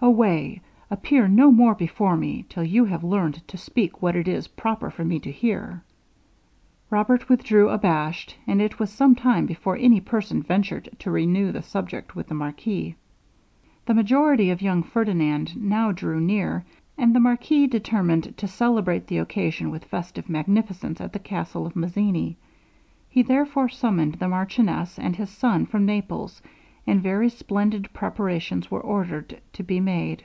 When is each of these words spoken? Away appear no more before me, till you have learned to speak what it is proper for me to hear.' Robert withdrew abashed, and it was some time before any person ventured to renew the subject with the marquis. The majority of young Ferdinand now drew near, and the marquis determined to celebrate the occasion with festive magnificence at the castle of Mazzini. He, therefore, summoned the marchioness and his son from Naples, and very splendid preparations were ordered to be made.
Away 0.00 0.62
appear 0.92 1.26
no 1.26 1.50
more 1.50 1.74
before 1.74 2.16
me, 2.16 2.46
till 2.48 2.62
you 2.62 2.84
have 2.84 3.02
learned 3.02 3.42
to 3.48 3.56
speak 3.58 4.00
what 4.00 4.14
it 4.14 4.28
is 4.28 4.46
proper 4.46 4.90
for 4.90 5.04
me 5.04 5.18
to 5.18 5.30
hear.' 5.32 5.82
Robert 6.88 7.28
withdrew 7.28 7.68
abashed, 7.68 8.36
and 8.46 8.62
it 8.62 8.78
was 8.78 8.90
some 8.90 9.16
time 9.16 9.44
before 9.44 9.76
any 9.76 10.00
person 10.00 10.40
ventured 10.40 10.88
to 11.00 11.10
renew 11.10 11.50
the 11.50 11.62
subject 11.64 12.14
with 12.14 12.28
the 12.28 12.34
marquis. 12.34 12.94
The 13.86 13.92
majority 13.94 14.50
of 14.50 14.62
young 14.62 14.84
Ferdinand 14.84 15.56
now 15.56 15.90
drew 15.90 16.20
near, 16.20 16.64
and 16.96 17.12
the 17.14 17.20
marquis 17.20 17.66
determined 17.66 18.36
to 18.38 18.46
celebrate 18.48 19.08
the 19.08 19.18
occasion 19.18 19.68
with 19.70 19.84
festive 19.84 20.28
magnificence 20.30 21.00
at 21.00 21.12
the 21.12 21.18
castle 21.18 21.66
of 21.66 21.74
Mazzini. 21.74 22.36
He, 23.10 23.22
therefore, 23.22 23.68
summoned 23.68 24.14
the 24.14 24.28
marchioness 24.28 24.96
and 24.98 25.16
his 25.16 25.28
son 25.28 25.66
from 25.66 25.84
Naples, 25.86 26.40
and 26.86 27.02
very 27.02 27.28
splendid 27.28 27.92
preparations 27.92 28.70
were 28.70 28.80
ordered 28.80 29.38
to 29.52 29.62
be 29.62 29.78
made. 29.78 30.24